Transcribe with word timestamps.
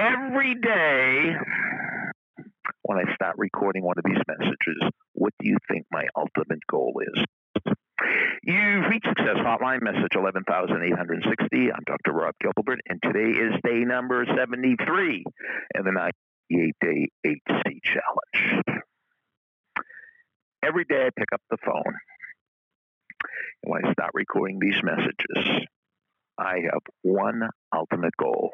every 0.00 0.54
day 0.54 1.34
when 2.82 2.98
I 2.98 3.14
start 3.14 3.34
recording 3.36 3.84
one 3.84 3.96
of 3.98 4.04
these 4.04 4.22
messages, 4.26 4.90
what 5.12 5.34
do 5.38 5.48
you 5.48 5.58
think 5.70 5.84
my 5.92 6.06
ultimate 6.16 6.66
goal 6.70 6.94
is? 7.02 7.24
You've 8.42 8.86
reached 8.88 9.06
Success 9.06 9.36
Hotline, 9.36 9.82
message 9.82 10.16
11,860. 10.16 11.72
I'm 11.72 11.82
Dr. 11.86 12.12
Rob 12.12 12.34
Gilbert, 12.40 12.80
and 12.88 12.98
today 13.02 13.38
is 13.38 13.52
day 13.62 13.84
number 13.84 14.24
73 14.34 15.24
in 15.74 15.84
the 15.84 15.92
98 15.92 16.74
day 16.80 17.08
HC 17.26 17.80
challenge. 17.84 18.62
Every 20.64 20.84
day 20.84 21.06
I 21.06 21.10
pick 21.16 21.28
up 21.34 21.42
the 21.50 21.58
phone, 21.64 21.94
and 23.62 23.70
when 23.72 23.84
I 23.84 23.92
start 23.92 24.12
recording 24.14 24.58
these 24.60 24.80
messages, 24.82 25.66
I 26.38 26.60
have 26.72 26.80
one 27.02 27.42
ultimate 27.76 28.16
goal, 28.18 28.50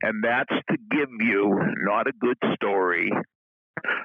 and 0.00 0.24
that's 0.24 0.54
to 0.70 0.76
give 0.90 1.08
you 1.20 1.58
not 1.84 2.06
a 2.06 2.12
good 2.18 2.38
story, 2.54 3.10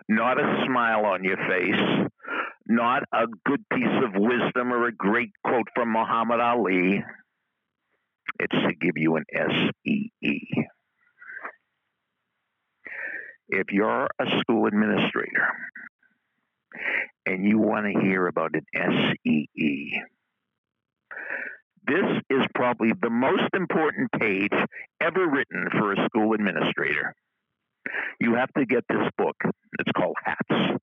not 0.09 0.39
a 0.39 0.65
smile 0.65 1.05
on 1.05 1.23
your 1.23 1.37
face, 1.37 2.07
not 2.67 3.03
a 3.13 3.25
good 3.45 3.63
piece 3.71 4.03
of 4.03 4.11
wisdom 4.15 4.73
or 4.73 4.87
a 4.87 4.91
great 4.91 5.31
quote 5.45 5.67
from 5.73 5.91
Muhammad 5.91 6.39
Ali. 6.39 7.03
It's 8.39 8.53
to 8.53 8.73
give 8.79 8.97
you 8.97 9.15
an 9.15 9.23
SEE. 9.33 10.11
If 13.49 13.71
you're 13.71 14.07
a 14.19 14.39
school 14.41 14.67
administrator 14.67 15.47
and 17.25 17.45
you 17.47 17.57
want 17.57 17.85
to 17.85 17.99
hear 18.01 18.27
about 18.27 18.51
an 18.53 18.65
SEE, 19.25 20.01
this 21.87 22.05
is 22.29 22.45
probably 22.53 22.91
the 23.01 23.09
most 23.09 23.49
important 23.53 24.11
page 24.19 24.51
ever 25.01 25.27
written 25.27 25.67
for 25.71 25.93
a 25.93 26.05
school 26.05 26.33
administrator. 26.33 27.15
You 28.19 28.35
have 28.35 28.51
to 28.57 28.65
get 28.65 28.83
this 28.89 29.07
book. 29.17 29.37
It's 29.79 29.91
called 29.95 30.17
Hats. 30.23 30.79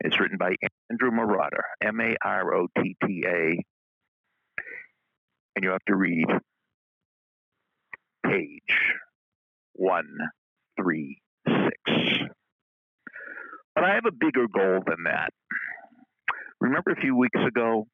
It's 0.00 0.20
written 0.20 0.38
by 0.38 0.54
Andrew 0.88 1.10
Marotta, 1.10 1.62
M 1.82 2.00
A 2.00 2.16
R 2.24 2.54
O 2.54 2.68
T 2.80 2.94
T 3.04 3.24
A. 3.26 3.60
And 5.56 5.64
you 5.64 5.70
have 5.70 5.84
to 5.88 5.96
read 5.96 6.28
page 8.24 8.94
136. 9.74 12.30
But 13.74 13.84
I 13.84 13.94
have 13.94 14.06
a 14.06 14.12
bigger 14.12 14.46
goal 14.46 14.80
than 14.86 15.02
that. 15.04 15.30
Remember 16.60 16.92
a 16.92 17.00
few 17.00 17.16
weeks 17.16 17.40
ago, 17.46 17.86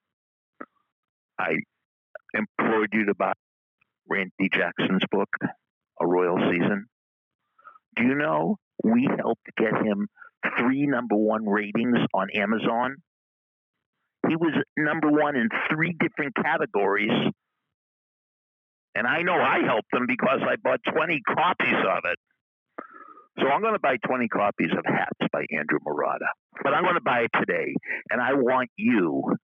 I 1.39 1.61
implored 2.35 2.91
you 2.93 3.07
to 3.07 3.15
buy 3.15 3.33
Randy 4.09 4.49
Jackson's 4.53 5.03
book, 5.11 5.29
A 6.01 6.07
Royal 6.07 6.39
Season. 6.51 6.87
Do 7.97 8.05
you 8.05 8.15
know 8.15 8.57
we 8.85 9.09
helped 9.19 9.47
get 9.57 9.75
him 9.75 10.09
three 10.59 10.87
number 10.87 11.17
one 11.17 11.49
ratings 11.49 11.99
on 12.15 12.29
Amazon? 12.35 12.97
He 14.29 14.37
was 14.37 14.53
number 14.77 15.11
one 15.11 15.37
in 15.37 15.49
three 15.71 15.97
different 15.99 16.35
categories. 16.35 17.33
And 18.95 19.07
I 19.07 19.23
know 19.23 19.35
I 19.35 19.61
helped 19.65 19.93
him 19.93 20.07
because 20.07 20.41
I 20.43 20.57
bought 20.63 20.81
20 20.91 21.21
copies 21.27 21.75
of 21.75 22.01
it. 22.05 22.19
So 23.39 23.47
I'm 23.47 23.61
going 23.61 23.75
to 23.75 23.81
buy 23.81 23.97
20 24.07 24.29
copies 24.29 24.71
of 24.73 24.85
Hats 24.87 25.29
by 25.31 25.45
Andrew 25.53 25.79
Marotta. 25.87 26.29
But 26.63 26.73
I'm 26.73 26.83
going 26.83 26.95
to 26.95 27.03
buy 27.03 27.21
it 27.21 27.31
today. 27.39 27.75
And 28.11 28.21
I 28.21 28.33
want 28.33 28.71
you 28.77 29.37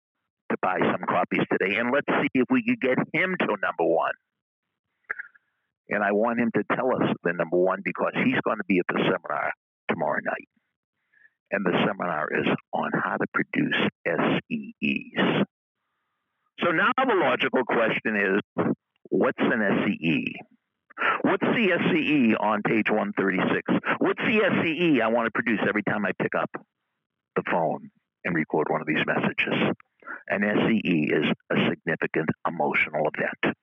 to 0.52 0.58
buy 0.62 0.78
some 0.80 1.02
copies 1.08 1.46
today. 1.52 1.80
And 1.80 1.92
let's 1.92 2.08
see 2.08 2.30
if 2.36 2.48
we 2.50 2.64
could 2.64 2.82
get 2.82 2.98
him 3.14 3.36
to 3.40 3.48
number 3.48 3.88
one. 3.88 4.14
And 5.90 6.04
I 6.04 6.12
want 6.12 6.40
him 6.40 6.52
to 6.56 6.64
tell 6.76 6.94
us 6.96 7.16
the 7.24 7.34
number 7.34 7.58
one 7.58 7.82
because 7.84 8.14
he's 8.24 8.40
going 8.46 8.58
to 8.58 8.68
be 8.68 8.80
at 8.80 8.86
the 8.88 9.00
seminar 9.00 9.52
tomorrow 9.90 10.20
night. 10.24 10.48
And 11.52 11.66
the 11.66 11.76
seminar 11.86 12.30
is 12.32 12.48
on 12.72 12.92
how 12.94 13.18
to 13.18 13.26
produce 13.34 13.76
SEEs. 14.08 15.46
So 16.64 16.72
now 16.72 16.92
the 16.96 17.16
logical 17.16 17.64
question 17.66 18.16
is 18.16 18.66
what's 19.10 19.40
an 19.40 19.86
SEE? 19.86 20.36
What's 21.24 21.44
the 21.44 21.78
SEE 21.92 22.36
on 22.40 22.62
page 22.62 22.90
136? 22.90 23.62
What's 24.00 24.22
the 24.22 24.64
SEE 24.64 25.02
I 25.02 25.08
want 25.08 25.26
to 25.26 25.32
produce 25.32 25.60
every 25.68 25.84
time 25.84 26.06
I 26.06 26.12
pick 26.22 26.36
up 26.36 26.50
the 27.36 27.44
phone 27.50 27.90
and 28.24 28.36
record 28.36 28.68
one 28.70 28.82
of 28.82 28.88
these 28.88 29.04
messages? 29.06 29.76
An 30.32 30.44
SEE 30.44 31.12
is 31.12 31.26
a 31.52 31.70
significant 31.70 32.30
emotional 32.48 33.10
event. 33.14 33.58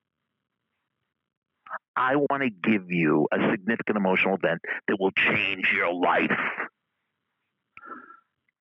I 1.97 2.17
want 2.17 2.43
to 2.43 2.51
give 2.51 2.91
you 2.91 3.27
a 3.33 3.39
significant 3.51 3.97
emotional 3.97 4.35
event 4.35 4.61
that 4.87 4.99
will 5.01 5.11
change 5.13 5.73
your 5.75 5.95
life. 5.95 6.31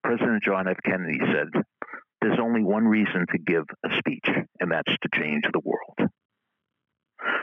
President 0.05 0.41
John 0.41 0.69
F. 0.69 0.77
Kennedy 0.85 1.19
said, 1.19 1.61
There's 2.21 2.39
only 2.41 2.63
one 2.63 2.87
reason 2.87 3.25
to 3.29 3.37
give 3.39 3.65
a 3.85 3.89
speech, 3.97 4.29
and 4.61 4.71
that's 4.71 4.93
to 5.01 5.09
change 5.13 5.43
the 5.51 5.61
world. 5.61 6.09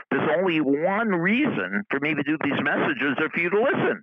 There's 0.09 0.29
only 0.35 0.61
one 0.61 1.09
reason 1.09 1.83
for 1.91 1.99
me 1.99 2.15
to 2.15 2.23
do 2.23 2.37
these 2.43 2.59
messages 2.63 3.17
or 3.19 3.29
for 3.29 3.39
you 3.39 3.51
to 3.51 3.61
listen. 3.61 4.01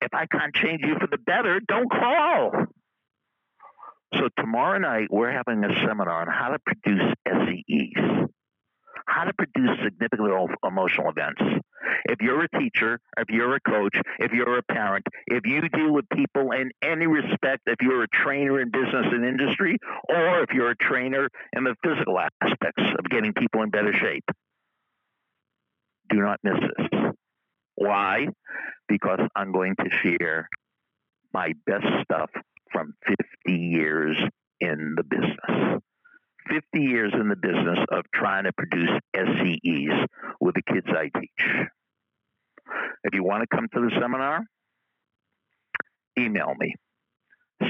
If 0.00 0.12
I 0.12 0.26
can't 0.26 0.54
change 0.54 0.80
you 0.82 0.96
for 0.98 1.06
the 1.06 1.18
better, 1.18 1.60
don't 1.68 1.88
call. 1.88 2.50
So 4.18 4.28
tomorrow 4.38 4.78
night, 4.78 5.08
we're 5.10 5.32
having 5.32 5.64
a 5.64 5.74
seminar 5.86 6.22
on 6.22 6.28
how 6.28 6.50
to 6.50 6.58
produce 6.58 7.14
SEEs, 7.26 8.28
how 9.06 9.24
to 9.24 9.32
produce 9.32 9.70
significant 9.82 10.50
emotional 10.64 11.10
events. 11.10 11.40
If 12.06 12.20
you're 12.20 12.44
a 12.44 12.48
teacher, 12.58 13.00
if 13.18 13.28
you're 13.30 13.56
a 13.56 13.60
coach, 13.60 13.96
if 14.18 14.32
you're 14.32 14.58
a 14.58 14.62
parent, 14.62 15.06
if 15.26 15.46
you 15.46 15.68
deal 15.68 15.92
with 15.92 16.04
people 16.10 16.52
in 16.52 16.70
any 16.82 17.06
respect, 17.06 17.62
if 17.66 17.76
you're 17.80 18.02
a 18.02 18.08
trainer 18.08 18.60
in 18.60 18.70
business 18.70 19.06
and 19.10 19.24
industry, 19.24 19.78
or 20.08 20.42
if 20.42 20.50
you're 20.52 20.70
a 20.70 20.76
trainer 20.76 21.28
in 21.56 21.64
the 21.64 21.74
physical 21.82 22.18
aspects 22.18 22.82
of 22.98 23.04
getting 23.10 23.32
people 23.32 23.62
in 23.62 23.70
better 23.70 23.92
shape, 23.92 24.24
do 26.10 26.16
not 26.20 26.40
miss 26.42 26.60
this. 26.60 27.00
Why? 27.74 28.28
Because 28.88 29.20
I'm 29.34 29.52
going 29.52 29.74
to 29.76 29.90
share 30.02 30.48
my 31.32 31.52
best 31.66 31.86
stuff 32.04 32.30
from 32.74 32.92
50 33.06 33.58
years 33.58 34.18
in 34.60 34.94
the 34.96 35.04
business. 35.04 35.80
50 36.50 36.62
years 36.74 37.12
in 37.18 37.28
the 37.28 37.36
business 37.36 37.78
of 37.90 38.04
trying 38.12 38.44
to 38.44 38.52
produce 38.52 38.90
SEEs 39.16 40.06
with 40.40 40.54
the 40.54 40.62
kids 40.62 40.86
I 40.88 41.08
teach. 41.18 41.66
If 43.04 43.14
you 43.14 43.24
want 43.24 43.42
to 43.48 43.56
come 43.56 43.66
to 43.72 43.80
the 43.80 43.90
seminar, 43.98 44.40
email 46.18 46.52
me. 46.58 46.74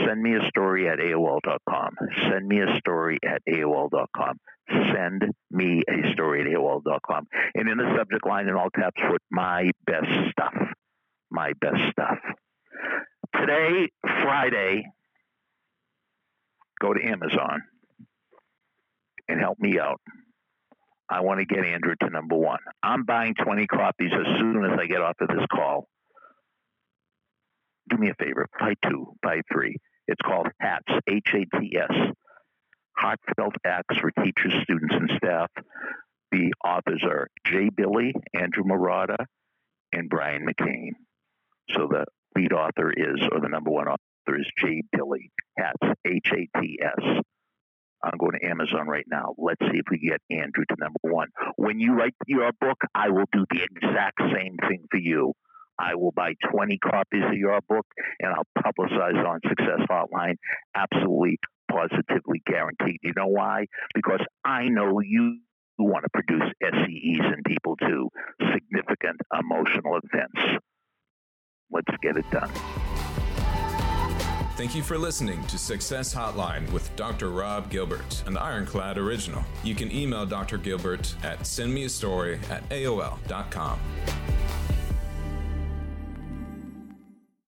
Send 0.07 0.23
me 0.23 0.35
a 0.35 0.49
story 0.49 0.89
at 0.89 0.99
AOL.com. 0.99 1.95
Send 2.31 2.49
me 2.49 2.61
a 2.61 2.79
story 2.79 3.19
at 3.25 3.43
AOL.com. 3.49 4.39
Send 4.69 5.23
me 5.51 5.83
a 5.89 6.13
story 6.13 6.41
at 6.41 6.47
AOL.com. 6.47 7.27
And 7.55 7.69
in 7.69 7.79
the 7.79 7.95
subject 7.97 8.27
line 8.27 8.49
in 8.49 8.55
all 8.55 8.71
caps, 8.71 9.01
put 9.09 9.21
my 9.31 9.71
best 9.87 10.09
stuff. 10.33 10.55
My 11.31 11.53
best 11.61 11.91
stuff. 11.93 12.19
Today, 13.45 13.91
Friday, 14.01 14.87
go 16.81 16.95
to 16.95 17.05
Amazon 17.05 17.63
and 19.29 19.39
help 19.39 19.59
me 19.59 19.79
out. 19.79 20.01
I 21.11 21.21
want 21.21 21.41
to 21.41 21.45
get 21.45 21.63
Andrew 21.63 21.95
to 22.01 22.09
number 22.09 22.37
one. 22.37 22.61
I'm 22.83 23.05
buying 23.05 23.35
20 23.35 23.67
copies 23.67 24.13
as 24.15 24.39
soon 24.39 24.65
as 24.65 24.79
I 24.81 24.87
get 24.87 25.03
off 25.03 25.17
of 25.21 25.29
this 25.29 25.45
call. 25.53 25.89
Do 27.91 27.99
me 27.99 28.09
a 28.09 28.15
favor, 28.15 28.47
buy 28.59 28.75
two, 28.89 29.13
buy 29.23 29.43
three. 29.53 29.77
It's 30.09 30.23
called 30.25 30.49
HATS, 30.59 30.91
H 31.07 31.29
A 31.35 31.59
T 31.61 31.77
S, 31.77 32.13
Heartfelt 32.97 33.57
Acts 33.67 33.99
for 33.99 34.11
Teachers, 34.23 34.55
Students, 34.63 34.95
and 34.95 35.11
Staff. 35.19 35.51
The 36.33 36.55
authors 36.65 37.03
are 37.05 37.29
Jay 37.47 37.69
Billy, 37.69 38.15
Andrew 38.33 38.65
Marotta, 38.65 39.27
and 39.93 40.09
Brian 40.09 40.47
McCain. 40.47 40.93
So 41.73 41.89
the 41.91 42.07
lead 42.37 42.53
author 42.53 42.91
is, 42.91 43.21
or 43.33 43.41
the 43.41 43.49
number 43.49 43.71
one 43.71 43.89
author 43.89 44.39
is 44.39 44.51
Jay 44.59 44.83
Billy. 44.93 45.31
Hats, 45.59 45.97
H 46.07 46.31
A 46.33 46.61
T 46.61 46.79
S. 46.83 47.23
I'm 48.03 48.19
going 48.19 48.39
to 48.39 48.47
Amazon 48.47 48.87
right 48.87 49.07
now. 49.11 49.35
Let's 49.39 49.61
see 49.61 49.79
if 49.79 49.87
we 49.91 49.99
get 49.99 50.21
Andrew 50.31 50.65
to 50.69 50.77
number 50.79 50.99
one. 51.03 51.29
When 51.57 51.81
you 51.81 51.95
write 51.95 52.15
your 52.27 52.51
book, 52.61 52.77
I 52.95 53.09
will 53.09 53.25
do 53.33 53.47
the 53.51 53.63
exact 53.63 54.21
same 54.21 54.57
thing 54.69 54.85
for 54.91 54.99
you. 54.99 55.33
I 55.79 55.95
will 55.95 56.13
buy 56.13 56.35
20 56.53 56.79
copies 56.79 57.25
of 57.25 57.35
your 57.35 57.59
book 57.69 57.87
and 58.21 58.33
I'll 58.33 58.63
publicize 58.63 59.27
on 59.27 59.41
Success 59.49 59.81
Hotline. 59.91 60.37
Absolutely, 60.75 61.39
positively 61.71 62.43
guaranteed. 62.47 62.99
You 63.03 63.13
know 63.17 63.27
why? 63.27 63.67
Because 63.95 64.21
I 64.45 64.69
know 64.69 65.01
you 65.01 65.39
want 65.79 66.05
to 66.05 66.11
produce 66.13 66.53
SEEs 66.63 67.21
in 67.21 67.43
people 67.47 67.77
too. 67.77 68.11
Significant 68.53 69.21
emotional 69.33 69.99
events. 70.03 70.64
Let's 71.75 71.95
get 72.01 72.17
it 72.17 72.31
done. 72.31 72.51
Thank 74.57 74.77
you 74.77 74.85
for 74.85 74.97
listening 74.97 75.45
to 75.49 75.59
Success 75.59 76.15
Hotline 76.15 76.71
with 76.71 76.95
Dr. 76.95 77.31
Rob 77.31 77.69
Gilbert, 77.71 78.23
an 78.29 78.37
Ironclad 78.37 78.97
original. 78.97 79.43
You 79.65 79.75
can 79.75 79.91
email 79.91 80.25
Dr. 80.25 80.59
Gilbert 80.59 81.13
at 81.25 81.41
sendmeastory 81.41 82.39
at 82.49 82.67
AOL.com. 82.69 83.81